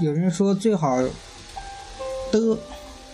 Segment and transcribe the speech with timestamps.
[0.00, 1.02] 有人说最好
[2.30, 2.58] 的，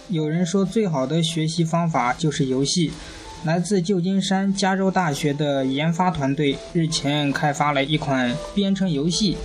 [0.08, 2.92] 有人说最好的学习方法就是游戏。
[3.44, 9.36] 来自旧金山加州大学的研发团队日前开发了一款编程游戏，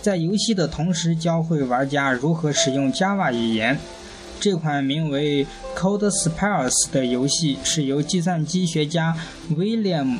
[0.00, 3.78] 在游戏的同时教会玩家如何使用 Java 语言。
[4.40, 9.14] 这款名为 Code Spells 的游戏是由计算机学家
[9.50, 10.18] William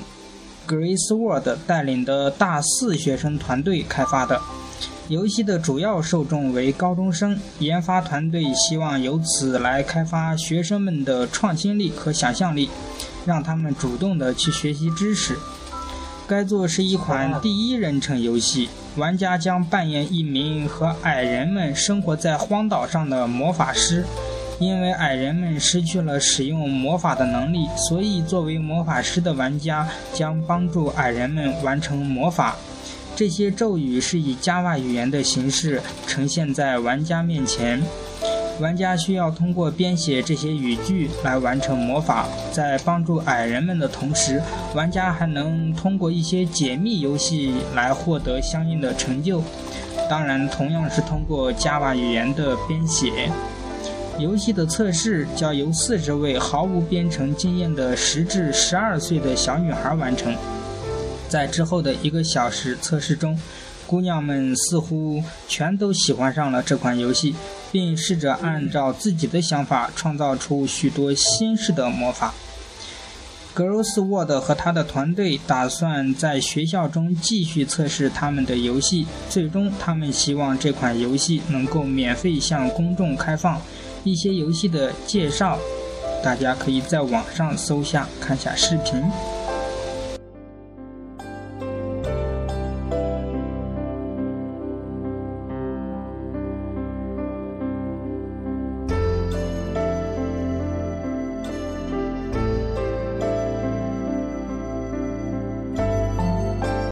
[0.67, 4.41] Gracewood 带领的大四学生团队开发的。
[5.09, 12.69] 游戏的主要受众为高中生，研发团队希望由此来开发学生们的创新力和想象力，
[13.25, 15.35] 让他们主动的去学习知识。
[16.27, 24.05] 该作是一款第一人称游戏，玩家将扮演一名和矮人们生活在荒岛上的魔法师。
[24.61, 32.57] 因为矮人们失去了使用魔法的能力，所以作为魔法师的玩家将帮助矮人们完成魔法。
[33.19, 37.83] 这些咒语是以 Java 语言的形式呈现在玩家面前，
[38.61, 42.29] 玩家需要通过编写这些语句来完成魔法。
[42.53, 44.41] 在帮助矮人们的同时，
[44.73, 49.43] 玩家还能通过一些解密游戏来获得相应的成就。
[50.09, 53.29] 当然，同样是通过 Java 语言的编写。
[54.21, 60.33] 游戏的测试将由四十位毫无编程经验的十至十二岁的小女孩完成。
[61.29, 63.39] 在之后的一个小时测试中，
[63.87, 67.35] 姑娘们似乎全都喜欢上了这款游戏，
[67.71, 72.35] 并试着按照自己的想法创造出许多新式的魔法。
[73.55, 83.61] Girls World 和他的团队打算在学校中继续测试他们的游戏，最终他们希望这款游戏能够免费向公众开放。
[84.05, 85.59] 一些游戏的介绍，
[86.23, 89.03] 大家可以在网上搜下看下视频。